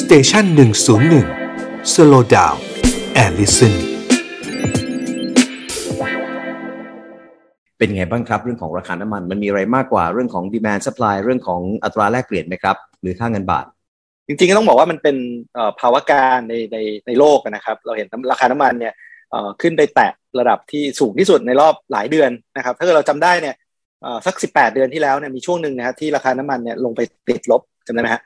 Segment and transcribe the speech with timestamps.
[0.00, 1.26] station หนึ่งศูนย์หนึ่ง
[1.94, 3.74] slow down and listen
[7.78, 13.64] เป็นไงบ้างครับ เรื่องของราคาน้ำมันมันมีอะไรมากกว่าเรื่องของ demand supply เรื่องของอัตราแลกเปลี่ยนไหมครับ หรือค่าเงินบาท
[14.26, 15.16] จริงๆก็ต้องบอกว่ามันเป็น
[15.80, 18.94] ภาวะการในในในโลกนะครับ เราเห็นราคาน้ำมันเนี่ย
[19.62, 23.54] ขึ้นไปแตะระดับที่สูงที่สุดในรอบหลายเดือนนะครับ ถ้าเกิดเราจำได้เนี่ย
[24.26, 28.22] สักสิบแปดเดือนที่แล้วเนี่ยมีช่วงหนึ่งนะครับที่ราคาน้ำมันเนี่ยลงไปติดลบจำได้ไหมฮะ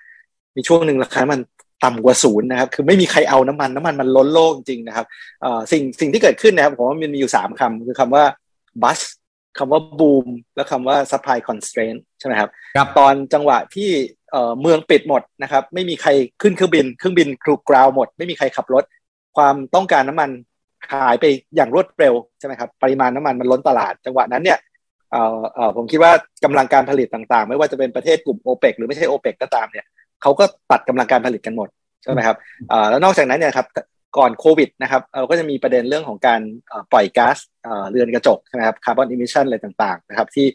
[0.57, 1.41] มีช่วงหนึ่งราคาน้ำมัน
[1.85, 5.07] ต่ำกว่าศูนย์นะครับ คือไม่มีใครเอาน้ำมันน้ำมันมันล้นโลกจริงนะครับ
[5.73, 8.25] สิ่งสิ่งที่เกิดขึ้นนะครับผมว่ามันมีอยู่สามคำคือคำว่า
[8.83, 9.01] bus
[9.59, 13.91] คำว่า boom และคำว่า supply constraint ใช่ไหมครับครับ ตอนจังหวะที่
[14.61, 16.11] เมืองปิดหมดนะครับ ไม่มีใคร
[16.43, 18.85] ขึ้นเครื่องบิน เครื่องบินครูกราวหมด ไม่มีใครขับรถ
[19.37, 20.31] ความต้องการน้ำมัน
[20.93, 21.25] หายไป
[21.57, 24.59] อย่างรวดเร็วใช่ไหมครับ ปริมาณน้ำมันมันล้นตลาด จังหวะนั้นเนี่ย
[25.77, 26.13] ผมคิดว่า
[26.45, 29.87] กำลังการผลิตต่างๆ ไม่ว่าจะเป็นประเทศกลุ่มโอเปกหรือไม่ใช่โอเปกก็ตามเนี่ย
[30.23, 31.69] เขาก็ตัดกำลังการผลิตกันหมด
[32.03, 32.37] ใช่ไหมครับ
[32.91, 33.67] แล้วนอกจากนั้นเนี่ยครับ
[34.19, 36.41] ก่อนโควิดนะครับเราก็จะมีประเด็นเรื่องของการ
[36.93, 37.37] ปล่อยก๊าซ
[37.91, 40.47] เรือนกระจกใช่ไหมครับ carbon emission อะไรต่างๆนะครับที่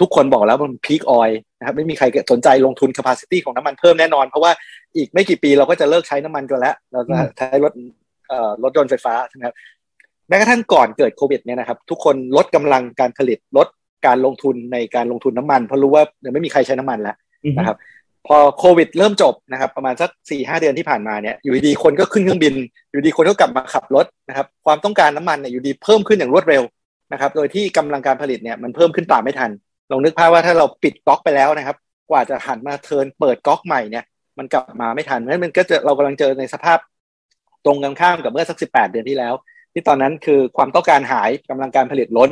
[0.00, 4.52] ทุกคนบอกแล้วมัน peak oil นะครับไม่มีใครสนใจลงทุน capacity ของน้ำมันเพิ่มแน่นอน เพราะว่า
[4.96, 7.72] อีกไม่กี่ปีเราก็จะเลิกใช้น้ำมันกันแล้ว เราจะใช้รถ
[8.62, 9.54] รถยนต์ไฟฟ้าใช่ไหมครับ
[10.28, 13.68] แม้กระทั่งก่อนเกิดโควิดเนี่ยนะครับทุกคนลดกำลังการผลิตลด
[14.06, 17.16] การลงทุนในการลงทุนน้ำมัน เพราะรู้ว่าเดี๋ยวไม่มีใครใช้น้ำมันแล้ว
[17.58, 17.76] นะครับ
[18.26, 22.54] พอโควิดเริ่มจบนะครับประมาณสักสี่ห้าเดือนที่ผ่านมาเนี่ยอยู่ดีคนก็ขึ้นเครื่องบิน
[22.90, 26.62] อยู่ดีคนก็กลับมาขับรถนะครับความต้องการน้ำมันเนี่ยอยู่ดีเพิ่มขึ้นอย่างรวดเร็ว
[27.12, 29.50] นะครับโดยที่กำลังการผลิตเนี่ยมันเพิ่มขึ้นตามไม่ทัน
[29.90, 31.76] ลองนึกภาพว่าถ้าเราปิดก๊อกไปแล้วนะครับ
[32.10, 34.04] กว่าจะหันมาเทินเปิดก๊อกใหม่เนี่ย
[34.38, 36.78] มันกลับมาไม่ทันเพราะมันก็จะเรากำลังเจอในสภาพ
[37.64, 39.34] ตรงกันข้ามกับเมื่อสักสิบแปดเดือนที่แล้ว
[39.72, 42.30] ที่ตอนนั้นคือความต้องการหายกำลังการผลิตล้น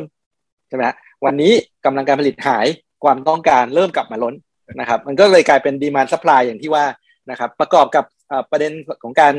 [0.68, 0.84] ใช่ไหม
[1.24, 1.52] วันนี้
[1.84, 2.66] กำลังการผลิตหาย
[3.04, 4.34] ความต้องการเริ่มกลับมาล้น
[4.80, 6.84] นะครับ มันก็เลยกลายเป็น demand supply อย่างที่ว่า
[7.30, 8.04] นะครับ ประกอบกับ
[8.50, 9.34] ประเด็นของการ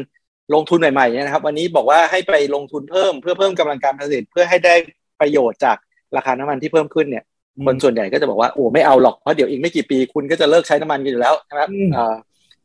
[0.53, 4.75] ลงทุนใหม่ๆนะครับ วันนี้บอกว่าให้ไปลงทุนเพิ่มเพื่อเพิ่มกำลังการผลิตเพื่อให้ได้
[5.21, 5.77] ประโยชน์จาก
[6.15, 7.23] ราคาน้ำมันที่เพิ่มขึ้นเนี่ย
[7.65, 11.69] คนส่วนใหญ่ก็จะบอกว่าโอ้ไม่เอาหรอกเพราะเดี๋ยวอีกไม่กี่ปีคุณก็จะเลิกใช้น้ำมันกันอยู่แล้วนะครับ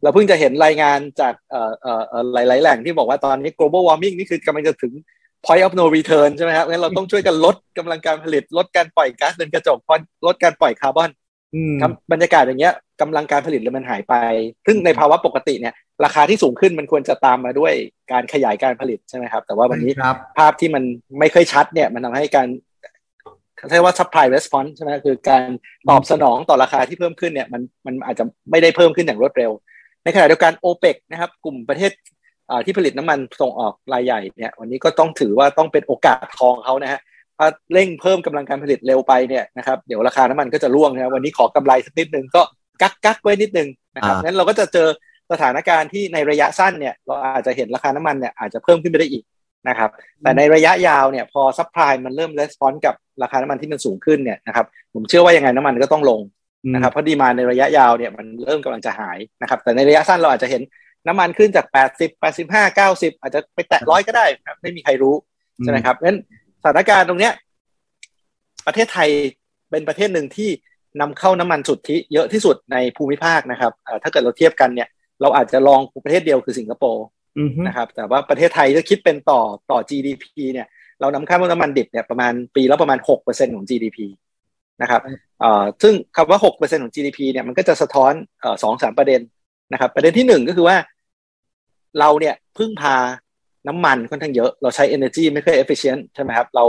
[0.02, 1.34] เราเพิ่งจะเห็นรายงานจาก
[2.34, 4.92] หลาย ๆ แหล่งที่บอกว่าตอนนี้ global warming นี่คือกำลังจะถึง
[5.44, 9.78] point of no return ใช่ไหมครับงั้นเราต้องช่วยกันลดกำลังการผลิต ลดการปล่อยก๊าซเรือนกระจก
[10.26, 11.21] ลดการปล่อยคาร์บอนครั
[11.88, 14.14] บบรรยากาศอย่างเงี้ยกำลังการผลิตเลยมันหายไป
[14.66, 15.74] ซึ่งในภาวะปกติเนี่ย
[16.04, 17.72] ราคาที่สูงขึ้นมันควรจะตามมาด้วย
[18.12, 19.92] การขยายการผลิตใช่ไหมครับ แต่ว่าวันนี้
[20.38, 20.82] ภาพที่มัน
[21.18, 22.48] ไม่ค่อยชัดเนี่ย มันทำให้การ
[23.70, 25.48] เรียกว่า supply response ใช่ไหมคือการ
[25.88, 29.50] ตอบสนองต่อราคาที่เพิ่มขึ้นเนี่ยมันมันอาจจะไม่ได้เพิ่มขึ้นอย่างรวดเร็ว
[30.04, 31.90] ในขณะเดียวกันโอเปกนะครับ กลุ่มประเทศ
[32.64, 37.00] ที่ผลิตน้ำมันส่งออกรายใหญ่เนี่ย วันนี้ก็ต้องถือว่าต้องเป็นโอกาสทองเขานะฮะ
[37.42, 42.42] ถ้าเร่งเพิ่มกำลังการผลิตเร็วไปเนี่ยนะครับเดี๋ยวราคาน้ำมันก็จะร่วงนะวันนี้ขอกำไรสักนิดนึงก็
[42.82, 44.88] กักกักไว้นิดนึงนะครับงั้นเราก็จะเจอ
[45.32, 49.24] สถานการณ์ที่ในระยะสั้นเนี่ยเราอาจจะเห็นราคาน้ำมันเนี่ยอาจจะเพิ่มขึ้นไปได้อีก
[49.68, 49.90] นะครับ
[50.22, 56.20] แต่ในระยะยาวเนี่ยพอ supply มันเริ่ม respond กับราคาน้ำมันที่มันสูงขึ้นเนี่ยนะครับผมเชื่อว่ายังไงน้ำมันก็ต้องลง
[56.74, 60.62] นะครับเพราะดีมาในระยะยาวเนี่ยมันเริ่มกำลังจะหายนะครับแต่ในระยะสั้นเราอาจจะเห็น
[61.06, 61.66] น้ำมันขึ้นจาก
[61.98, 65.14] 80 85 90 อาจจะไปแตะร้อยก็ได้ครับไม่มีใครรู้
[65.62, 66.18] ใช่ไหมครับงั้น
[66.62, 67.32] สถานการณ์ตรงเนี้ย
[68.66, 69.08] ประเทศไทย
[69.70, 70.50] เป็นประเทศหนึ่งที่
[71.00, 74.88] นำเข้าน้ำมันสุทธิเยอะที่สุดในภูมิภาคนะครับถ้าเกิดเราเทียบกันเนี่ย
[75.20, 77.06] เราอาจจะลองประเทศเดียวคือสิงคโปร์
[77.66, 79.40] นะครับ แต่ว่าประเทศไทยถ้าคิดเป็นต่อ
[79.70, 80.66] ต่อ GDP เนี่ย
[81.00, 83.98] เรานำเข้าน้ำมันดิบเนี่ยประมาณปีละประมาณ 6%ของ GDP
[84.82, 85.00] นะครับ
[85.82, 88.12] ซึ่งคำว่า 6%ของ GDP เนี่ยมันก็จะสะท้อน
[88.62, 89.20] สองสามประเด็น
[89.72, 90.76] นะครับ ประเด็นที่หนึ่งก็คือว่า
[91.98, 92.96] เราเนี่ยพึ่งพา
[93.68, 96.64] น้ำมันค่อนข้างเยอะ เราใช้ energy ไม่ค่อย efficient ใช่ไหมครับ เรา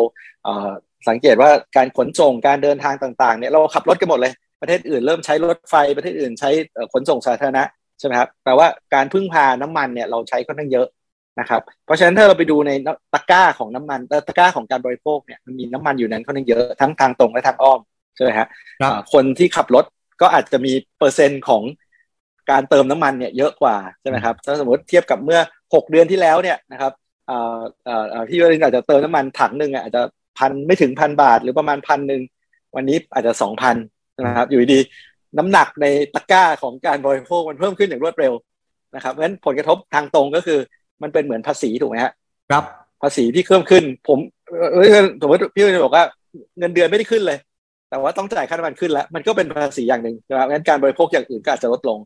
[1.10, 6.50] สังเกตว่าการขนส่งการเดินทางต่างๆเนี่ยเราขับรถกันหมดเลย ประเทศอื่นเริ่มใช้รถไฟประเทศอื่นใช้
[6.94, 7.64] ขนส่งสาธารณะ
[8.00, 10.88] ใช่ไหมครับแปลว่าการพึ่งพาน้ำมันเนี่ยเราใช้ค่อนข้างเยอะ
[11.40, 12.72] นะครับ เพราะฉะนั้นถ้าเราไปดูใน
[13.14, 17.80] ตะกร้าของน้ำมันตะกร้าของการบริโภคเนี่ยมันมีน้ำมันอยู่นั้นค่อนข้างเยอะทั้งทางตรงและทางอ้อม
[18.16, 18.48] ใช่ไหมฮะ
[19.14, 19.86] คนที่ขับรถ
[20.22, 21.64] ก็อาจจะมีเปอร์เซ็นต์ของ
[22.52, 26.92] การเติมน้ำมันเนี่ยเยอะกว่าใช่ไหมครับถ้าสมมติเทียบกับเมื่อ 6 เดือนที่แล้วเนี่ยนะครับ
[28.30, 30.02] พี่วรินอาจจะเติมน้ำมันถังหนึ่งอาจจะ
[30.38, 32.22] พันไม่ถึงพันบาท หรือประมาณพันหนึ่ง
[32.76, 33.76] วันนี้อาจจะสองพัน
[34.26, 34.80] นะครับอยู่ดี
[35.38, 38.34] น้ำหนักในตะกร้าของการบริโภคมันเพิ่มขึ้นอย่างรวดเร็ว
[38.96, 40.60] นะครับเพราะฉะนั้นผลกระทบทางตรงก็คือ
[41.02, 42.12] มันเป็นเหมือนภาษีถูกไหมฮะ
[42.52, 42.64] ครับ
[43.02, 44.20] ภาษีที่เพิ่มขึ้น ผม
[45.22, 46.06] สมมติพี่จะบอกว่า
[46.60, 47.38] เงินเดือนไม่ได้ขึ้นเลย
[47.90, 52.00] แต่ว่าต้องจ่ายค่าน้ำมันขึ้นแล้ว มันก็เป็นภาษีอย่างหนึ่งนะครับงั้นการบริโภคอย่างอื่นก็อาจจะลดลง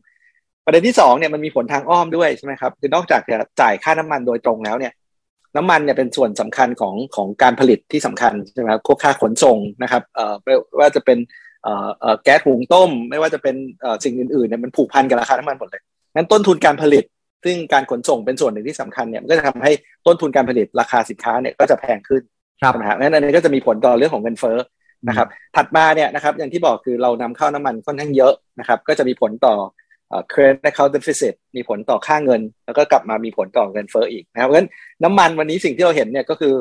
[0.68, 4.92] ประเด็นที่สองเนี่ยมันมีผลทางอ้อมด้วยใช่ไหมครับคือนอกจากจะจ่ายค่าน้ำมันโดยตรงแล้วเนี่ย
[5.56, 11.18] น้ำมันเนี่ยเป็นส่วนสำคัญของของการผลิตที่สำคัญใช่ไหมครับค่าขนส่งนะครับเอ่อไม่ว่าจะเป็น
[11.62, 15.82] เอ่อเอ่อแก๊สหุงต้ม ไม่ว่าจะเป็นเอ่อสิ่งอื่นๆเนี่ยมันผูกพันกับราคาน้ำมันหมดเลย
[16.14, 17.04] งั้นต้นทุนการผลิต
[17.44, 19.72] ซึ่งการขนส่งเป็นส่วนหนึ่งที่สำคัญเนี่ยมันก็จะทำให้
[20.06, 22.22] ต้นทุนการผลิตราคาสินค้าเนี่ยก็จะแพงขึ้น
[22.62, 24.58] ครับใช่ไหมฮะงั้นอันนี้ก็จะมีผลต่อเรื่องของเงินเฟ้อ
[25.08, 29.77] นะครับ ถัดมาเนี่ยนะครับอย่างที่บอกคือเรานำเข้าน้ำมันค่อนข้างเยอะนะครับ ก็จะมีผลต่อเอ่อ
[30.32, 34.70] current account deficit มีผลต่อค่าเงิน แล้วก็กลับมามีผลต่อเงินเฟ้ออีกนะครับเพราะฉะนั้น
[35.04, 36.54] น้ำมันวันนี้สิ่งที่เราเห็นเนี่ยก็คือ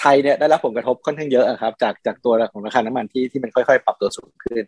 [0.00, 4.64] ไทยเนี่ยได้รับผลกระทบค่อนข้างเยอะอะครับจากจากตัวของราคาน้ำมันที่ที่มันค่อยๆ ปรับตัวสูงขึ้น